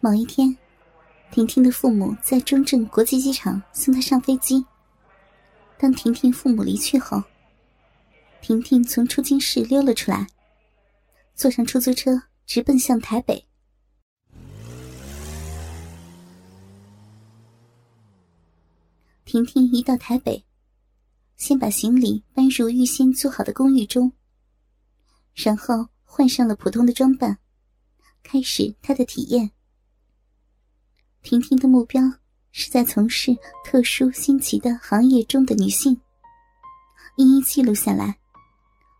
[0.00, 0.56] 某一天，
[1.32, 4.64] 婷婷的父母在中正国际机场送她上飞机。
[5.76, 7.20] 当婷婷父母离去后，
[8.40, 10.28] 婷婷从出京室溜了出来，
[11.34, 13.44] 坐上出租车，直奔向台北。
[19.24, 20.44] 婷婷一到台北，
[21.36, 24.12] 先把行李搬入预先租好的公寓中，
[25.34, 27.38] 然后换上了普通的装扮，
[28.22, 29.50] 开始她的体验。
[31.22, 32.02] 婷婷的目标
[32.52, 36.00] 是在从事特殊新奇的行业中的女性，
[37.16, 38.18] 一一记录下来，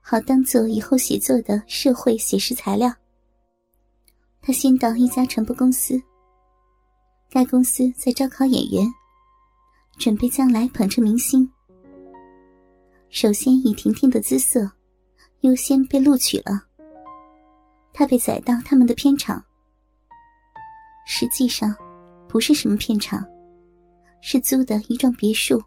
[0.01, 2.95] 好当做以后写作的社会写实材料。
[4.41, 6.01] 她先到一家传播公司，
[7.31, 8.87] 该公司在招考演员。
[9.99, 11.51] 准备将来捧成明星，
[13.11, 14.71] 首先以婷婷的姿色
[15.41, 16.67] 优先被录取了。
[17.93, 19.45] 她被载到他们的片场，
[21.05, 21.75] 实际上
[22.29, 23.27] 不是什么片场，
[24.21, 25.63] 是租的一幢别墅。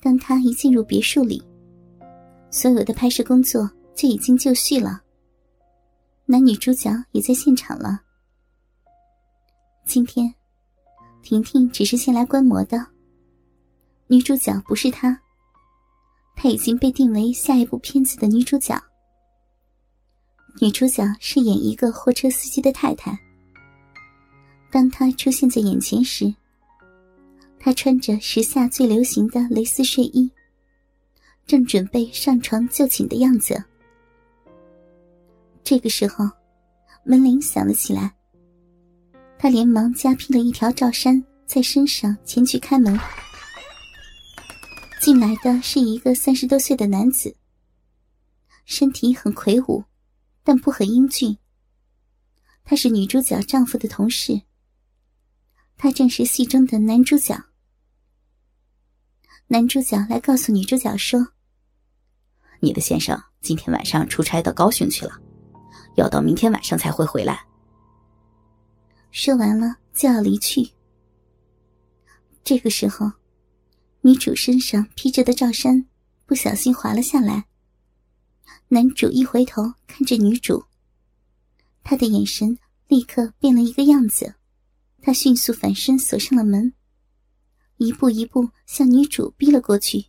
[0.00, 1.42] 当他一进入别墅里，
[2.50, 5.02] 所有的拍摄工作就已经就绪了，
[6.26, 8.00] 男女主角也在现场了。
[9.86, 10.34] 今天。
[11.22, 12.86] 婷婷只是先来观摩的。
[14.08, 15.18] 女主角不是她，
[16.36, 18.78] 她已经被定为下一部片子的女主角。
[20.60, 23.18] 女主角是演一个货车司机的太太。
[24.74, 26.34] 当他出现在眼前时，
[27.60, 30.28] 他穿着时下最流行的蕾丝睡衣，
[31.46, 33.62] 正准备上床就寝的样子。
[35.62, 36.28] 这个时候，
[37.04, 38.12] 门铃响了起来。
[39.38, 42.98] 他连忙加披了一条罩衫在身上，前去开门。
[45.00, 47.36] 进来的是一个三十多岁的男子，
[48.64, 49.84] 身体很魁梧，
[50.42, 51.38] 但不很英俊。
[52.64, 54.42] 他是女主角丈夫的同事，
[55.76, 57.44] 他正是戏中的男主角。
[59.48, 61.28] 男主角来告诉女主角说
[62.60, 65.20] ：“你的先生今天晚上出差到高雄去了，
[65.96, 67.46] 要到明天晚上才会回来。”
[69.12, 70.68] 说完了就要离去。
[72.42, 73.12] 这个时候，
[74.00, 75.86] 女主身上披着的罩衫
[76.26, 77.44] 不小心滑了下来。
[78.68, 80.64] 男主一回头看着女主，
[81.82, 82.58] 他的眼神
[82.88, 84.34] 立刻变了一个样子。
[85.04, 86.72] 他迅速反身锁上了门，
[87.76, 90.06] 一步一步向女主逼了过去，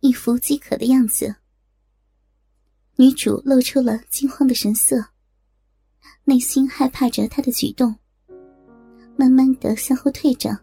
[0.00, 1.36] 一副饥渴的样子。
[2.96, 5.06] 女主露出了惊慌的神色，
[6.24, 7.94] 内心害怕着他的举动。
[9.16, 10.58] 慢慢的向后退着，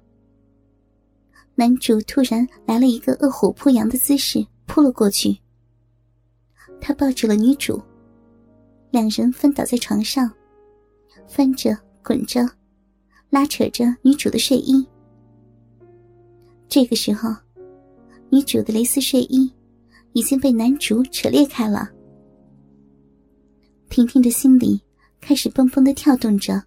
[1.56, 5.40] 男主突然来了一个饿虎扑羊的姿势，扑了过去。
[6.82, 7.82] 他抱住了女主，
[8.92, 10.30] 两人翻倒在床上，
[11.26, 12.46] 翻着滚着，
[13.30, 14.86] 拉扯着女主的睡衣。
[16.68, 17.36] 这个时候，
[18.30, 19.52] 女主的蕾丝睡衣
[20.14, 21.90] 已经被男主扯裂开了。
[23.90, 24.82] 婷婷的心里
[25.20, 26.64] 开始蹦蹦的跳动着。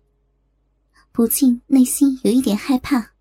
[1.15, 3.13] 不禁内心有一点害怕，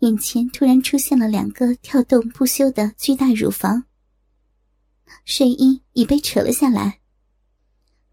[0.00, 3.84] 眼前突然出现了两个跳动不休的巨大乳房，
[5.24, 7.00] 睡衣已被扯了下来。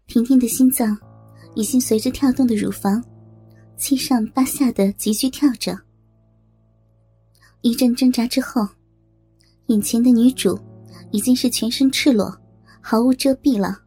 [0.06, 0.96] 婷婷的心脏
[1.54, 3.04] 已经随着跳动的乳房
[3.82, 5.76] 七上八下的急剧跳着。
[7.62, 8.64] 一阵挣扎之后，
[9.66, 10.56] 眼前的女主
[11.10, 12.32] 已经是全身赤裸，
[12.80, 13.82] 毫无遮蔽了。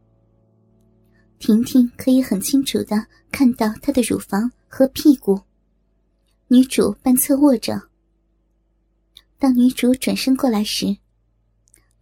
[1.38, 5.40] 婷婷可以很清楚的看到她的乳房和屁股。
[6.48, 7.80] 女主半侧卧着。
[9.38, 10.94] 当女主转身过来时，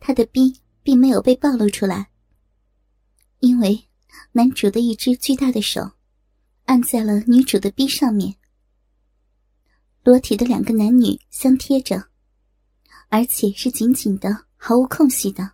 [0.00, 2.08] 她的逼并没有被暴露出来，
[3.38, 3.84] 因为
[4.32, 5.92] 男主的一只巨大的手
[6.64, 8.34] 按在了女主的逼上面。
[10.02, 12.08] 裸体的两个男女相贴着，
[13.08, 15.52] 而且是紧紧的，毫无空隙的。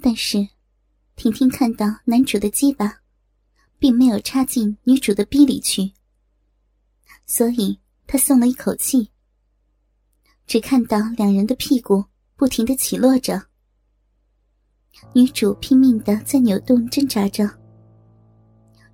[0.00, 0.48] 但是。
[1.16, 3.00] 婷婷看到男主的鸡巴，
[3.78, 5.92] 并没有插进女主的逼里去，
[7.24, 9.12] 所以她松了一口气。
[10.44, 12.04] 只看到两人的屁股
[12.34, 13.46] 不停的起落着，
[15.12, 17.63] 女主拼命的在扭动挣扎着。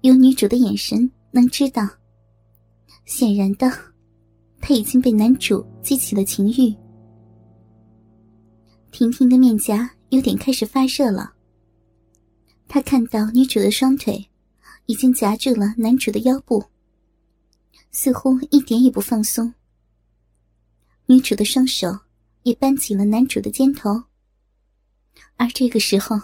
[0.03, 1.87] 有女主的眼神能知道，
[3.05, 3.71] 显然的，
[4.61, 6.75] 她已经被男主激起了情欲。
[8.91, 11.33] 婷婷的面颊有点开始发热了。
[12.67, 14.29] 他看到女主的双腿
[14.87, 16.65] 已经夹住了男主的腰部，
[17.91, 19.53] 似乎一点也不放松。
[21.07, 21.99] 女主的双手
[22.45, 24.05] 也扳紧了男主的肩头，
[25.37, 26.17] 而这个时候，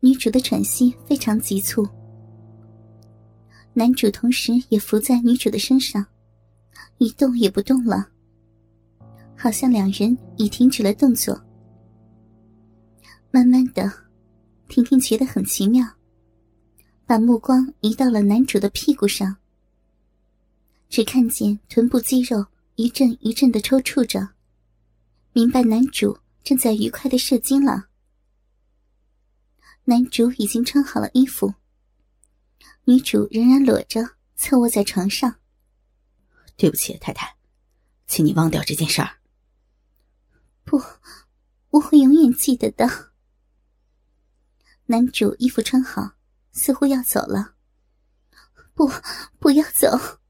[0.00, 1.86] 女主的喘息非常急促，
[3.78, 6.02] 男主同时也伏在女主的身上，
[6.96, 8.08] 一动也不动了，
[9.36, 11.38] 好像两人已停止了动作。
[13.30, 13.92] 慢慢的，
[14.66, 15.86] 婷婷觉得很奇妙，
[17.04, 19.36] 把目光移到了男主的屁股上，
[20.88, 22.46] 只看见臀部肌肉
[22.76, 24.26] 一阵一阵的抽搐着，
[25.34, 27.88] 明白男主正在愉快的射精了。
[29.84, 31.52] 男主已经穿好了衣服。
[32.84, 35.40] 女主仍然裸着，侧卧在床上。
[36.56, 37.36] 对不起，太太，
[38.06, 39.18] 请你忘掉这件事儿。
[40.64, 40.82] 不，
[41.70, 43.12] 我会永远记得的。
[44.86, 46.12] 男主衣服穿好，
[46.52, 47.54] 似乎要走了。
[48.72, 48.90] 不，
[49.38, 50.20] 不要走。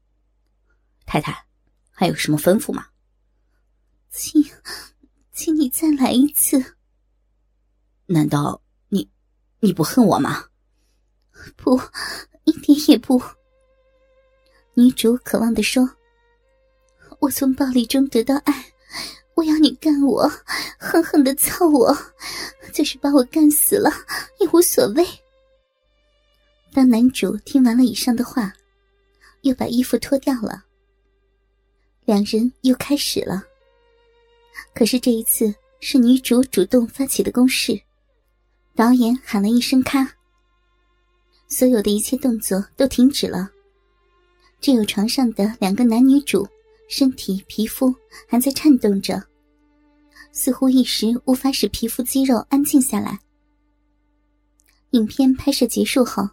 [1.05, 1.45] 太太，
[1.91, 2.87] 还有什么吩咐吗？
[4.09, 4.43] 请，
[5.31, 6.77] 请你再来一次。
[8.07, 9.11] 难道你，
[9.59, 10.49] 你不恨我吗？
[11.55, 11.79] 不。
[12.45, 13.21] 一点也不。
[14.73, 15.89] 女主渴望的说
[17.19, 18.73] ：“我从暴力中得到爱，
[19.33, 20.31] 我要你干我，
[20.79, 21.93] 狠狠的操我，
[22.71, 23.91] 就是把我干死了
[24.39, 25.05] 也无所谓。”
[26.71, 28.53] 当男主听完了以上的话，
[29.41, 30.63] 又把衣服脱掉了，
[32.05, 33.43] 两人又开始了。
[34.73, 37.77] 可是这一次是女主主动发起的攻势，
[38.73, 40.09] 导演喊了一声“咔”。
[41.47, 43.49] 所有的一切动作都停止了，
[44.59, 46.47] 只有床上的两个男女主
[46.89, 47.93] 身体皮肤
[48.27, 49.23] 还在颤动着，
[50.31, 53.19] 似乎一时无法使皮肤肌肉安静下来。
[54.91, 56.27] 影片拍摄结束后，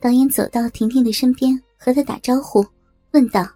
[0.00, 2.66] 导演走到婷婷的身边，和她打招呼，
[3.12, 3.46] 问道：“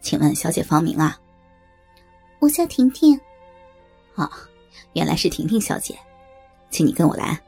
[0.00, 1.18] 请问小姐芳名啊
[2.38, 3.18] ？”“我叫婷婷。
[4.14, 4.30] ”“哦，
[4.94, 5.98] 原来是婷婷小姐，
[6.70, 7.40] 请你跟我来。”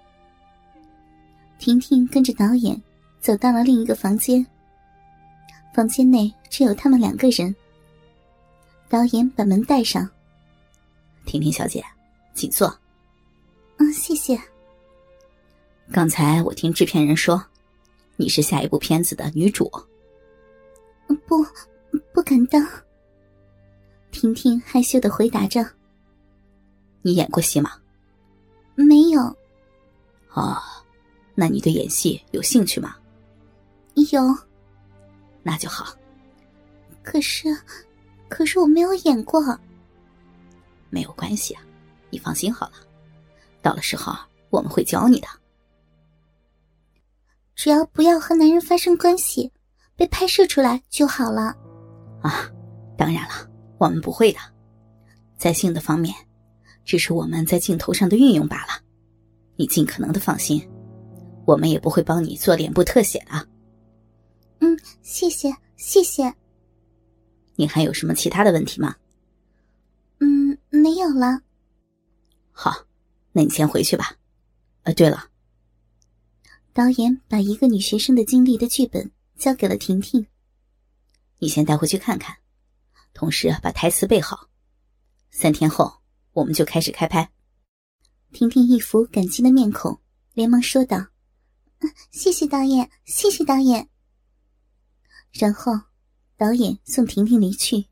[1.58, 2.80] 婷婷跟着导演
[3.20, 4.46] 走到了另一个房间。
[5.74, 7.54] 房间内只有他们两个人。
[8.88, 10.08] 导演把门带上。
[11.26, 11.84] 婷婷小姐，
[12.34, 12.74] 请坐。
[13.76, 14.40] 嗯，谢谢。
[15.92, 17.44] 刚才我听制片人说，
[18.16, 19.70] 你是下一部片子的女主。
[21.26, 21.44] 不，
[22.14, 22.66] 不敢当。
[24.10, 25.64] 婷婷害羞的回答着。
[27.02, 27.72] 你演过戏吗？
[28.74, 29.20] 没有。
[30.32, 30.56] 哦。
[31.40, 32.96] 那你对演戏有兴趣吗？
[34.10, 34.20] 有，
[35.44, 35.94] 那就好。
[37.00, 37.56] 可是，
[38.28, 39.40] 可是我没有演过。
[40.90, 41.62] 没有关系啊，
[42.10, 42.72] 你放心好了。
[43.62, 44.12] 到了时候
[44.50, 45.28] 我们会教你的。
[47.54, 49.52] 只要不要和男人发生关系，
[49.94, 51.56] 被拍摄出来就好了。
[52.20, 52.50] 啊，
[52.96, 53.48] 当然了，
[53.78, 54.40] 我们不会的。
[55.36, 56.12] 在性的方面，
[56.84, 58.82] 只是我们在镜头上的运用罢了。
[59.54, 60.68] 你尽可能的放心。
[61.48, 63.48] 我们也不会帮你做脸部特写的。
[64.58, 66.34] 嗯，谢谢，谢谢。
[67.56, 68.94] 你还有什么其他的问题吗？
[70.20, 71.40] 嗯，没有了。
[72.52, 72.84] 好，
[73.32, 74.14] 那你先回去吧。
[74.82, 75.30] 呃，对了，
[76.74, 80.26] 导演把一个女学生的经历的剧本交给了婷婷，
[81.38, 82.36] 你先带回去看看，
[83.14, 84.50] 同时把台词背好。
[85.30, 85.90] 三天后
[86.34, 87.26] 我们就开始开拍。
[88.32, 89.98] 婷婷一副感激的面孔，
[90.34, 91.06] 连忙说道。
[92.10, 93.88] 谢谢导演，谢谢导演。
[95.32, 95.72] 然后，
[96.36, 97.84] 导演送婷婷离去。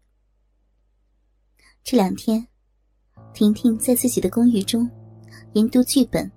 [1.84, 2.46] 这两天，
[3.32, 4.90] 婷婷在自己的公寓中
[5.52, 6.30] 研读剧本，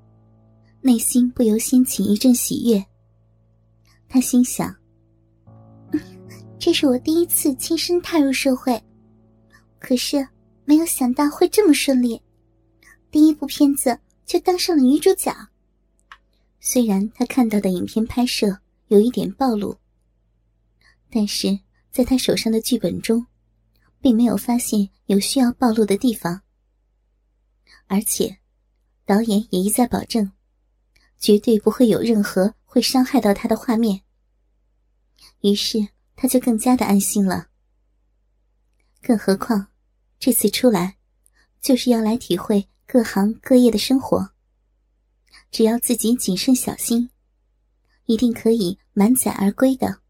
[0.82, 2.86] 内心不由掀起一阵喜悦。
[4.08, 4.75] 她心想
[6.60, 8.79] ：“这是我第一次亲身踏入社会，
[9.79, 10.27] 可是
[10.65, 12.22] 没有想到会这么顺利，
[13.10, 15.34] 第一部片子就当上了女主角。”
[16.60, 19.78] 虽然他看到的影片拍摄有一点暴露，
[21.10, 23.25] 但是在他手上的剧本中，
[24.01, 26.42] 并没有发现有需要暴露的地方。
[27.88, 28.39] 而且，
[29.06, 30.32] 导演也一再保证，
[31.18, 34.01] 绝对不会有任何会伤害到他的画面。
[35.42, 37.48] 于是，他就更加的安心了。
[39.01, 39.68] 更何况，
[40.20, 40.98] 这次出来，
[41.62, 44.32] 就是要来体会各行各业的生活。
[45.51, 47.09] 只要自己谨慎小心，
[48.05, 50.01] 一定可以满载而归的。